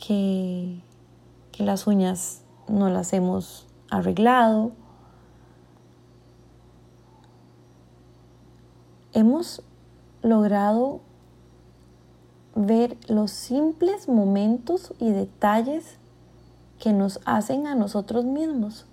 que, 0.06 0.82
que 1.52 1.64
las 1.64 1.88
uñas 1.88 2.44
no 2.68 2.90
las 2.90 3.14
hemos 3.14 3.68
arreglado 3.90 4.72
hemos 9.18 9.64
logrado 10.22 11.00
ver 12.54 12.98
los 13.08 13.32
simples 13.32 14.08
momentos 14.08 14.94
y 15.00 15.10
detalles 15.10 15.98
que 16.78 16.94
nos 16.94 17.20
hacen 17.26 17.66
a 17.66 17.74
nosotros 17.74 18.26
mismos. 18.26 18.86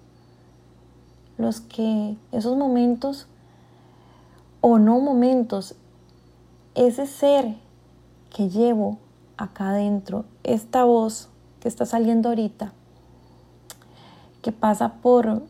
Los 1.37 1.61
que 1.61 2.17
esos 2.33 2.57
momentos 2.57 3.27
o 4.63 4.79
no 4.79 4.99
momentos, 4.99 5.75
ese 6.75 7.07
ser 7.07 7.57
que 8.35 8.49
llevo 8.49 8.97
acá 9.37 9.71
adentro, 9.71 10.25
esta 10.43 10.85
voz 10.85 11.29
que 11.61 11.69
está 11.69 11.85
saliendo 11.85 12.31
ahorita, 12.31 12.73
que 14.41 14.53
pasa 14.53 14.95
por 15.03 15.43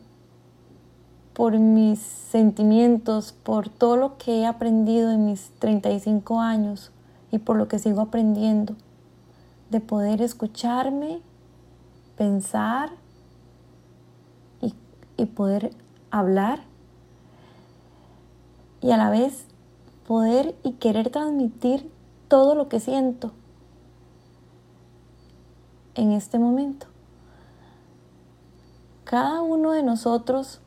por 1.35 1.59
mis 1.59 1.99
sentimientos, 1.99 3.33
por 3.33 3.67
todo 3.67 3.97
lo 3.97 4.17
que 4.17 4.39
he 4.39 4.45
aprendido 4.45 5.11
en 5.11 5.25
mis 5.25 5.51
35 5.59 6.39
años 6.39 6.91
y 7.29 7.39
por 7.39 7.57
lo 7.57 7.67
que 7.67 7.77
sigo 7.77 7.99
aprendiendo, 7.99 8.75
de 9.69 9.81
poder 9.81 10.21
escucharme, 10.21 11.19
pensar 12.17 12.91
y, 14.61 15.25
poder 15.25 15.75
hablar 16.09 16.61
y 18.81 18.91
a 18.91 18.97
la 18.97 19.09
vez 19.09 19.45
poder 20.07 20.55
y 20.63 20.73
querer 20.73 21.09
transmitir 21.09 21.91
todo 22.29 22.55
lo 22.55 22.69
que 22.69 22.79
siento 22.79 23.31
en 25.95 26.13
este 26.13 26.39
momento. 26.39 26.87
Cada 29.03 29.41
uno 29.41 29.71
de 29.71 29.83
nosotros 29.83 30.61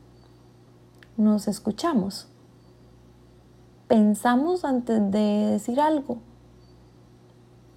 nos 1.18 1.48
escuchamos. 1.48 2.28
Pensamos 3.88 4.64
antes 4.64 5.11
de 5.11 5.46
decir 5.50 5.81
algo. 5.81 6.18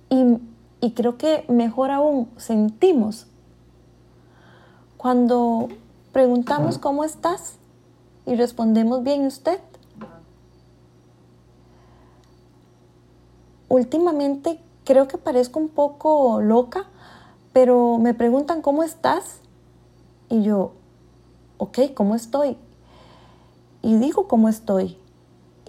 Y, 0.09 0.91
creo 0.91 1.17
que 1.17 1.45
mejor 1.49 1.89
aún, 1.89 2.29
sentimos. 2.37 3.27
Cuando 4.97 5.69
preguntamos 6.11 6.77
cómo 6.77 7.03
estás 7.03 7.55
y 8.25 8.35
respondemos 8.35 9.03
bien 9.03 9.25
usted. 9.25 9.59
Últimamente 13.69 14.59
creo 14.83 15.07
que 15.07 15.17
parezco 15.17 15.59
un 15.59 15.69
poco 15.69 16.41
loca, 16.41 16.85
pero 17.53 17.97
me 17.97 18.13
preguntan 18.13 18.61
cómo 18.61 18.83
estás 18.83 19.39
y 20.29 20.43
yo, 20.43 20.73
ok, 21.57 21.79
¿cómo 21.95 22.15
estoy? 22.15 22.57
Y 23.81 23.95
digo 23.97 24.27
cómo 24.27 24.49
estoy. 24.49 24.97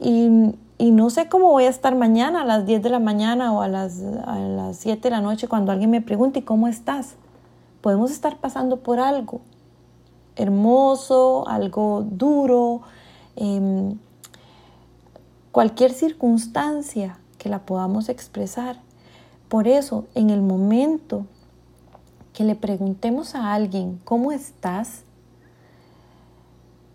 Y, 0.01 0.55
no 0.79 1.11
sé 1.11 1.29
cómo 1.29 1.51
voy 1.51 1.65
a 1.65 1.69
estar 1.69 1.95
mañana 1.95 2.43
a 2.43 2.45
las 2.45 2.67
10 2.67 2.83
de 2.83 2.91
la 2.91 2.99
mañana 2.99 3.53
o 3.53 3.63
a 3.63 3.69
las, 3.69 4.03
a 4.25 4.39
las 4.41 4.77
7 4.79 5.01
de 5.01 5.11
la 5.11 5.21
noche 5.21 5.47
cuando 5.47 5.71
alguien 5.71 5.91
me 5.91 6.01
pregunte 6.01 6.45
cómo 6.45 6.67
estás. 6.67 7.15
Podemos 7.81 8.11
estar 8.11 8.39
pasando 8.39 8.81
por 8.81 8.99
algo 8.99 9.43
hermoso, 10.37 11.47
algo 11.47 12.05
duro, 12.09 12.83
em, 13.37 13.99
cualquier 15.53 15.93
circunstancia 15.93 17.19
que 17.39 17.49
la 17.49 17.61
podamos 17.61 18.09
expresar. 18.09 18.81
Por 19.49 19.69
eso, 19.69 20.07
en 20.15 20.31
el 20.31 20.43
momento 20.43 21.27
que 22.33 22.45
le 22.45 22.55
preguntemos 22.55 23.35
a 23.35 23.53
alguien, 23.53 24.01
¿cómo 24.05 24.33
estás? 24.33 25.05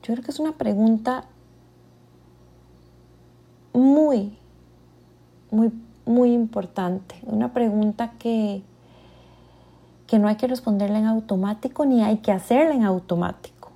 Yo 0.07 0.13
creo 0.13 0.23
que 0.23 0.31
es 0.31 0.39
una 0.39 0.53
pregunta 0.53 1.25
muy, 3.73 4.37
muy, 5.51 5.69
muy 6.05 6.31
importante. 6.31 7.15
Una 7.23 7.51
pregunta 7.51 8.13
que, 8.17 8.63
que 10.07 10.17
no 10.17 10.29
hay 10.29 10.37
que 10.37 10.47
responderla 10.47 10.99
en 10.99 11.07
automático 11.07 11.85
ni 11.85 12.03
hay 12.03 12.19
que 12.19 12.31
hacerla 12.31 12.73
en 12.73 12.83
automático. 12.83 13.71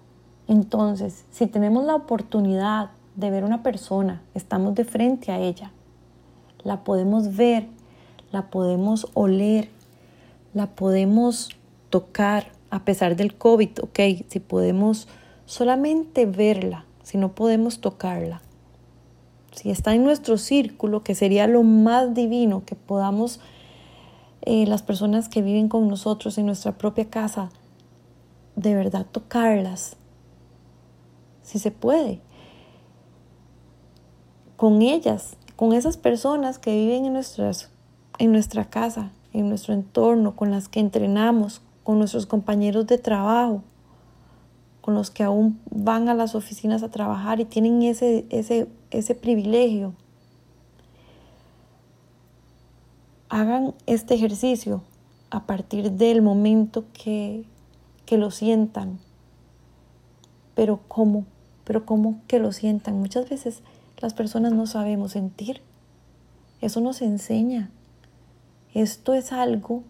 Entonces, 0.47 1.25
si 1.31 1.47
tenemos 1.47 1.83
la 1.83 1.95
oportunidad 1.95 2.91
de 3.17 3.29
ver 3.29 3.43
una 3.43 3.61
persona, 3.61 4.21
estamos 4.33 4.73
de 4.75 4.85
frente 4.85 5.33
a 5.33 5.39
ella, 5.39 5.71
la 6.63 6.85
podemos 6.85 7.35
ver, 7.35 7.67
la 8.31 8.49
podemos 8.49 9.05
oler, 9.15 9.69
la 10.53 10.67
podemos 10.67 11.49
tocar 11.89 12.47
a 12.69 12.85
pesar 12.85 13.17
del 13.17 13.35
COVID, 13.35 13.79
ok, 13.81 13.99
si 14.29 14.39
podemos 14.39 15.09
solamente 15.51 16.25
verla, 16.25 16.85
si 17.03 17.17
no 17.17 17.35
podemos 17.35 17.81
tocarla. 17.81 18.41
Si 19.51 19.69
está 19.69 19.93
en 19.93 20.05
nuestro 20.05 20.37
círculo, 20.37 21.03
que 21.03 21.13
sería 21.13 21.45
lo 21.45 21.61
más 21.63 22.13
divino 22.13 22.63
que 22.65 22.75
podamos 22.75 23.41
eh, 24.43 24.65
las 24.65 24.81
personas 24.81 25.27
que 25.27 25.41
viven 25.41 25.67
con 25.67 25.89
nosotros 25.89 26.37
en 26.37 26.45
nuestra 26.45 26.77
propia 26.77 27.09
casa, 27.09 27.49
de 28.55 28.75
verdad 28.75 29.05
tocarlas, 29.11 29.97
si 31.43 31.59
se 31.59 31.71
puede, 31.71 32.21
con 34.55 34.81
ellas, 34.81 35.35
con 35.57 35.73
esas 35.73 35.97
personas 35.97 36.59
que 36.59 36.73
viven 36.73 37.03
en, 37.03 37.11
nuestras, 37.11 37.71
en 38.19 38.31
nuestra 38.31 38.69
casa, 38.69 39.11
en 39.33 39.49
nuestro 39.49 39.73
entorno, 39.73 40.33
con 40.33 40.49
las 40.49 40.69
que 40.69 40.79
entrenamos, 40.79 41.61
con 41.83 41.97
nuestros 41.97 42.25
compañeros 42.25 42.87
de 42.87 42.97
trabajo, 42.97 43.63
con 44.81 44.95
los 44.95 45.11
que 45.11 45.23
aún 45.23 45.59
van 45.69 46.09
a 46.09 46.15
las 46.15 46.35
oficinas 46.35 46.83
a 46.83 46.89
trabajar 46.89 47.39
y 47.39 47.45
tienen 47.45 47.83
ese, 47.83 48.25
ese, 48.29 48.67
ese 48.89 49.15
privilegio. 49.15 49.93
Hagan 53.29 53.73
este 53.85 54.15
ejercicio 54.15 54.81
a 55.29 55.45
partir 55.45 55.91
del 55.91 56.21
momento 56.21 56.85
que, 56.93 57.45
que 58.05 58.17
lo 58.17 58.31
sientan. 58.31 58.99
Pero 60.55 60.81
¿cómo? 60.87 61.25
Pero 61.63 61.85
¿cómo 61.85 62.19
que 62.27 62.39
lo 62.39 62.51
sientan? 62.51 62.99
Muchas 62.99 63.29
veces 63.29 63.61
las 63.99 64.13
personas 64.13 64.51
no 64.51 64.65
sabemos 64.65 65.11
sentir. 65.11 65.61
Eso 66.59 66.81
nos 66.81 67.01
enseña. 67.01 67.69
Esto 68.73 69.13
es 69.13 69.31
algo 69.31 69.83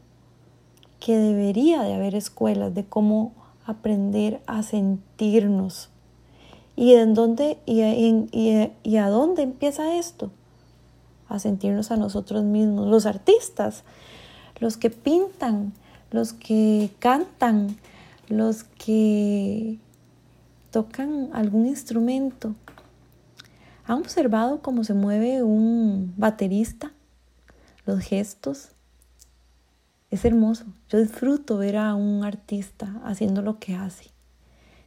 que 0.99 1.17
debería 1.17 1.81
de 1.81 1.93
haber 1.95 2.13
escuelas 2.13 2.75
de 2.75 2.85
cómo 2.85 3.33
aprender 3.65 4.41
a 4.47 4.63
sentirnos. 4.63 5.89
¿Y 6.75 6.93
en 6.93 7.13
dónde 7.13 7.57
y, 7.65 8.69
y 8.83 8.97
a 8.97 9.09
dónde 9.09 9.43
empieza 9.43 9.97
esto? 9.97 10.31
A 11.27 11.39
sentirnos 11.39 11.91
a 11.91 11.97
nosotros 11.97 12.43
mismos, 12.43 12.87
los 12.87 13.05
artistas, 13.05 13.83
los 14.59 14.77
que 14.77 14.89
pintan, 14.89 15.73
los 16.11 16.33
que 16.33 16.89
cantan, 16.99 17.77
los 18.27 18.63
que 18.63 19.79
tocan 20.71 21.29
algún 21.33 21.67
instrumento. 21.67 22.55
¿Han 23.85 23.99
observado 23.99 24.61
cómo 24.61 24.83
se 24.83 24.93
mueve 24.93 25.43
un 25.43 26.13
baterista? 26.17 26.93
Los 27.85 27.99
gestos. 27.99 28.69
Es 30.11 30.25
hermoso. 30.25 30.65
Yo 30.89 30.99
disfruto 30.99 31.57
ver 31.57 31.77
a 31.77 31.95
un 31.95 32.25
artista 32.25 32.99
haciendo 33.05 33.41
lo 33.41 33.59
que 33.59 33.75
hace. 33.75 34.11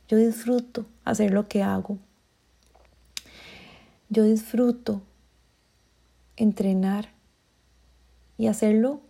Yo 0.07 0.19
disfruto 0.19 0.85
hacer 1.05 1.33
lo 1.33 1.49
que 1.49 1.63
hago. 1.63 1.99
Yo 4.11 4.25
disfruto 4.25 5.01
entrenar 6.37 7.09
y 8.37 8.49
hacerlo 8.49 9.01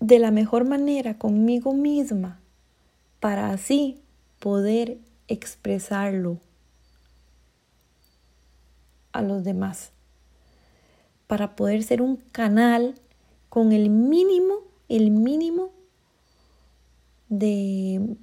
de 0.00 0.20
la 0.20 0.30
mejor 0.30 0.64
manera 0.64 1.18
conmigo 1.18 1.74
misma 1.74 2.38
para 3.18 3.50
así 3.50 4.00
poder 4.38 4.98
expresarlo 5.26 6.38
a 9.10 9.22
los 9.22 9.42
demás, 9.42 9.90
para 11.26 11.56
poder 11.56 11.82
ser 11.82 12.00
un 12.00 12.16
canal 12.16 12.94
con 13.48 13.72
el 13.72 13.90
mínimo, 13.90 14.60
el 14.88 15.10
mínimo 15.10 15.70
de, 17.28 18.16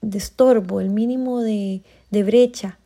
de 0.00 0.18
estorbo, 0.18 0.80
el 0.80 0.90
mínimo 0.90 1.40
de, 1.40 1.82
de 2.10 2.22
brecha 2.22 2.78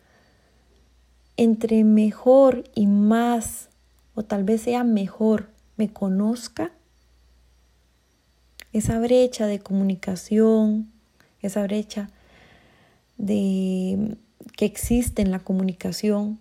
entre 1.36 1.84
mejor 1.84 2.64
y 2.74 2.86
más, 2.86 3.68
o 4.14 4.22
tal 4.22 4.44
vez 4.44 4.62
sea 4.62 4.84
mejor, 4.84 5.50
me 5.76 5.92
conozca, 5.92 6.72
esa 8.72 8.98
brecha 8.98 9.46
de 9.46 9.60
comunicación, 9.60 10.90
esa 11.40 11.62
brecha 11.62 12.10
de, 13.18 14.16
que 14.56 14.64
existe 14.64 15.22
en 15.22 15.30
la 15.30 15.40
comunicación 15.40 16.38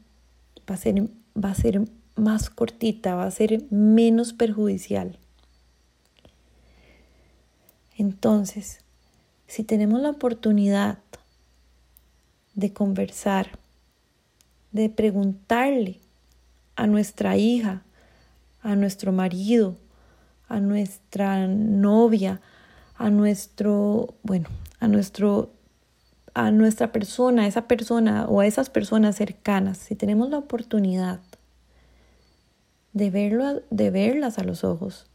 va 0.70 0.76
a, 0.76 0.78
ser, 0.78 1.10
va 1.42 1.52
a 1.52 1.56
ser 1.56 1.82
más 2.16 2.50
cortita, 2.50 3.16
va 3.16 3.26
a 3.26 3.32
ser 3.32 3.64
menos 3.70 4.34
perjudicial. 4.34 5.18
Entonces, 7.98 8.80
si 9.48 9.64
tenemos 9.64 10.02
la 10.02 10.10
oportunidad 10.10 11.00
de 12.56 12.74
conversar, 12.74 13.60
de 14.72 14.90
preguntarle 14.90 16.00
a 16.76 16.88
nuestra 16.88 17.38
hija, 17.38 17.84
a 18.62 18.76
nuestro 18.76 19.12
marido, 19.12 19.78
a 20.48 20.60
nuestra 20.60 21.48
novia, 21.48 22.42
a 22.98 23.10
nuestro, 23.10 24.16
bueno, 24.24 24.50
a 24.80 24.88
nuestro 24.88 25.52
a 26.36 26.52
nuestra 26.52 26.92
persona, 26.92 27.44
a 27.44 27.48
esa 27.48 27.68
persona 27.68 28.26
o 28.26 28.40
a 28.40 28.48
esas 28.48 28.70
personas 28.70 29.16
cercanas, 29.16 29.78
si 29.78 29.96
tenemos 29.96 30.30
la 30.30 30.40
oportunidad 30.40 31.20
de 32.94 33.10
verlo, 33.10 33.62
de 33.70 33.90
verlas 33.90 34.38
a 34.38 34.44
los 34.44 34.64
ojos, 34.64 35.08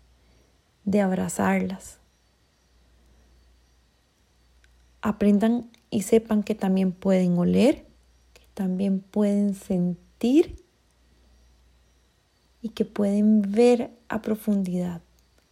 de 0.85 1.01
abrazarlas, 1.01 1.99
aprendan 5.01 5.71
y 5.91 6.03
sepan 6.03 6.43
que 6.43 6.55
también 6.55 6.93
pueden 6.93 7.39
oler, 7.39 7.87
que 8.35 8.43
también 8.55 9.01
pueden 9.01 9.55
sentir 9.55 10.63
y 12.63 12.71
que 12.71 12.85
pueden 12.85 13.43
ver 13.43 13.91
a 14.09 14.21
profundidad. 14.23 15.01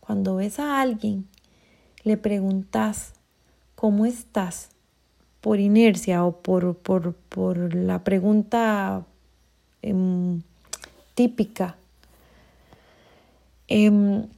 Cuando 0.00 0.36
ves 0.36 0.58
a 0.58 0.80
alguien, 0.80 1.26
le 2.02 2.16
preguntas, 2.16 3.14
¿cómo 3.74 4.06
estás? 4.06 4.70
Por 5.40 5.60
inercia 5.60 6.24
o 6.24 6.42
por, 6.42 6.76
por, 6.76 7.74
la 7.74 8.02
pregunta 8.02 9.04
em, 9.82 10.42
típica. 11.14 11.76
Em, 13.68 14.28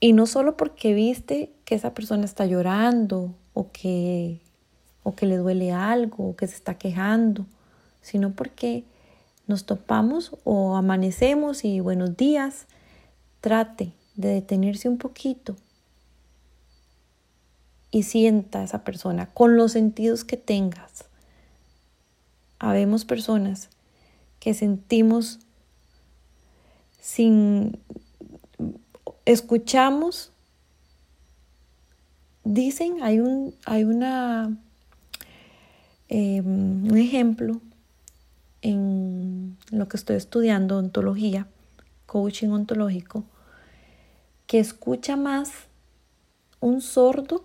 y 0.00 0.12
no 0.12 0.26
solo 0.26 0.56
porque 0.56 0.94
viste 0.94 1.52
que 1.64 1.74
esa 1.74 1.94
persona 1.94 2.24
está 2.24 2.46
llorando 2.46 3.34
o 3.54 3.70
que, 3.72 4.40
o 5.02 5.14
que 5.14 5.26
le 5.26 5.36
duele 5.36 5.72
algo 5.72 6.30
o 6.30 6.36
que 6.36 6.46
se 6.46 6.54
está 6.54 6.74
quejando, 6.78 7.46
sino 8.02 8.32
porque 8.32 8.84
nos 9.46 9.64
topamos 9.64 10.36
o 10.44 10.76
amanecemos 10.76 11.64
y 11.64 11.80
buenos 11.80 12.16
días 12.16 12.66
trate 13.40 13.92
de 14.16 14.28
detenerse 14.28 14.88
un 14.88 14.98
poquito 14.98 15.56
y 17.90 18.02
sienta 18.02 18.60
a 18.60 18.64
esa 18.64 18.84
persona 18.84 19.26
con 19.26 19.56
los 19.56 19.72
sentidos 19.72 20.24
que 20.24 20.36
tengas. 20.36 21.04
Habemos 22.58 23.04
personas 23.04 23.70
que 24.40 24.52
sentimos 24.54 25.38
sin 27.06 27.78
escuchamos 29.26 30.32
dicen 32.42 33.00
hay 33.00 33.20
un 33.20 33.54
hay 33.64 33.84
una 33.84 34.58
em, 36.08 36.90
un 36.90 36.98
ejemplo 36.98 37.60
en 38.60 39.56
lo 39.70 39.86
que 39.86 39.96
estoy 39.96 40.16
estudiando 40.16 40.78
ontología 40.78 41.46
coaching 42.06 42.48
ontológico 42.48 43.22
que 44.48 44.58
escucha 44.58 45.16
más 45.16 45.52
un 46.58 46.80
sordo 46.80 47.44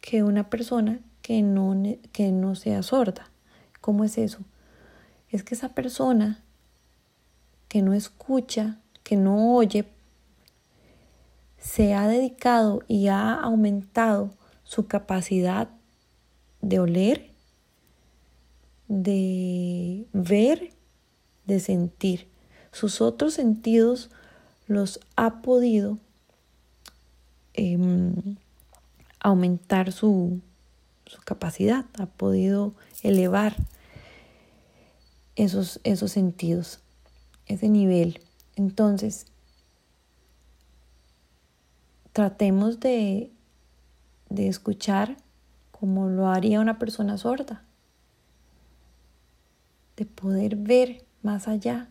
que 0.00 0.24
una 0.24 0.50
persona 0.50 0.98
que 1.22 1.42
no, 1.42 1.80
que 2.10 2.32
no 2.32 2.56
sea 2.56 2.82
sorda. 2.82 3.30
¿Cómo 3.80 4.04
es 4.04 4.18
eso? 4.18 4.38
Es 5.30 5.42
que 5.42 5.54
esa 5.54 5.70
persona 5.70 6.44
que 7.68 7.82
no 7.82 7.94
escucha, 7.94 8.78
que 9.02 9.16
no 9.16 9.54
oye, 9.54 9.86
se 11.58 11.94
ha 11.94 12.06
dedicado 12.06 12.82
y 12.86 13.08
ha 13.08 13.34
aumentado 13.34 14.30
su 14.64 14.86
capacidad 14.86 15.68
de 16.60 16.80
oler, 16.80 17.30
de 18.88 20.06
ver, 20.12 20.72
de 21.46 21.60
sentir. 21.60 22.28
Sus 22.72 23.00
otros 23.00 23.34
sentidos 23.34 24.10
los 24.66 25.00
ha 25.16 25.42
podido 25.42 25.98
em, 27.54 28.36
aumentar 29.20 29.92
su, 29.92 30.40
su, 31.06 31.20
capacidad, 31.22 31.86
ha 31.98 32.06
podido 32.06 32.74
elevar 33.02 33.56
esos, 35.36 35.80
esos 35.84 36.12
sentidos, 36.12 36.80
ese 37.46 37.68
nivel. 37.68 38.20
Entonces, 38.56 39.26
tratemos 42.12 42.80
de, 42.80 43.30
de 44.28 44.48
escuchar 44.48 45.16
como 45.70 46.08
lo 46.08 46.28
haría 46.28 46.60
una 46.60 46.78
persona 46.78 47.18
sorda, 47.18 47.64
de 49.96 50.06
poder 50.06 50.56
ver 50.56 51.04
más 51.22 51.48
allá 51.48 51.88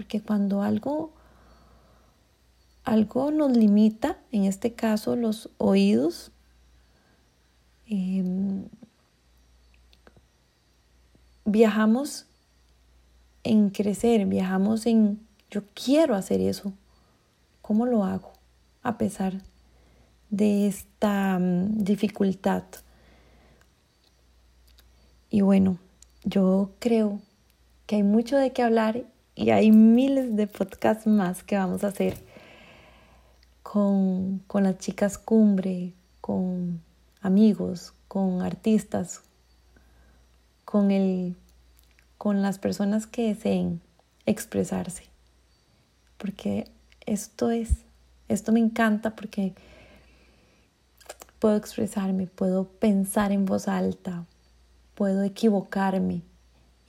porque 0.00 0.22
cuando 0.22 0.62
algo, 0.62 1.12
algo 2.84 3.30
nos 3.30 3.54
limita, 3.54 4.16
en 4.32 4.44
este 4.44 4.72
caso 4.72 5.14
los 5.14 5.50
oídos, 5.58 6.32
em, 7.86 8.64
viajamos 11.44 12.24
en 13.44 13.70
crecer, 13.70 14.26
viajamos 14.26 14.86
en 14.86 15.20
yo 15.50 15.62
quiero 15.74 16.14
hacer 16.14 16.40
eso. 16.40 16.72
¿Cómo 17.62 17.86
lo 17.86 18.04
hago? 18.04 18.32
a 18.82 18.98
pesar 18.98 19.34
de 20.30 20.66
esta 20.66 21.38
mm, 21.38 21.84
dificultad. 21.84 22.64
Y 25.30 25.42
bueno, 25.42 25.78
yo 26.24 26.70
creo 26.78 27.20
que 27.86 27.96
hay 27.96 28.02
mucho 28.02 28.36
de 28.36 28.52
qué 28.52 28.62
hablar 28.62 29.04
y 29.34 29.50
hay 29.50 29.70
miles 29.70 30.36
de 30.36 30.46
podcasts 30.46 31.06
más 31.06 31.42
que 31.42 31.56
vamos 31.56 31.84
a 31.84 31.88
hacer 31.88 32.16
con, 33.62 34.40
con 34.46 34.64
las 34.64 34.78
chicas 34.78 35.18
cumbre, 35.18 35.92
con 36.20 36.82
amigos, 37.20 37.94
con 38.08 38.42
artistas, 38.42 39.22
con, 40.64 40.90
el, 40.90 41.36
con 42.20 42.42
las 42.42 42.58
personas 42.58 43.06
que 43.06 43.28
deseen 43.28 43.80
expresarse. 44.26 45.04
Porque 46.18 46.70
esto 47.06 47.50
es, 47.50 47.70
esto 48.28 48.52
me 48.52 48.60
encanta 48.60 49.16
porque 49.16 49.54
puedo 51.38 51.56
expresarme, 51.56 52.26
puedo 52.26 52.64
pensar 52.64 53.32
en 53.32 53.46
voz 53.46 53.68
alta, 53.68 54.26
puedo 54.94 55.22
equivocarme 55.22 56.20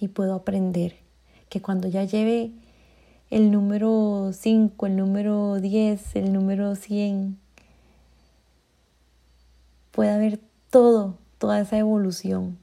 y 0.01 0.09
puedo 0.09 0.33
aprender. 0.33 0.97
Que 1.47 1.61
cuando 1.61 1.87
ya 1.87 2.03
lleve 2.03 2.51
el 3.29 3.51
número 3.51 4.31
5, 4.33 4.85
el 4.85 4.97
número 4.97 5.61
10, 5.61 6.17
el 6.17 6.33
número 6.33 6.75
100, 6.75 7.39
pueda 9.91 10.15
haber 10.15 10.41
todo, 10.69 11.15
toda 11.37 11.61
esa 11.61 11.77
evolución. 11.77 12.57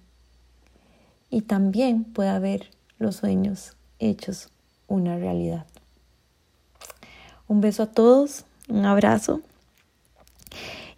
Y 1.31 1.43
también 1.43 2.05
pueda 2.05 2.37
haber 2.37 2.71
los 2.99 3.17
sueños 3.17 3.77
hechos 3.99 4.49
una 4.87 5.17
realidad. 5.17 5.67
Un 7.47 7.61
beso 7.61 7.85
a 7.85 7.93
todos, 7.93 8.45
un 8.69 8.85
abrazo. 8.85 9.43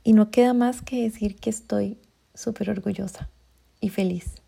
Y 0.02 0.12
no 0.12 0.30
queda 0.30 0.54
más 0.54 0.82
que 0.82 1.02
decir 1.02 1.36
que 1.36 1.50
estoy 1.50 1.98
súper 2.34 2.70
orgullosa 2.70 3.28
y 3.80 3.90
feliz 3.90 4.39